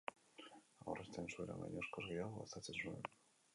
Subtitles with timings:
[0.93, 3.01] Aurrezten zuena baino askoz gehiago gastatzen zuen.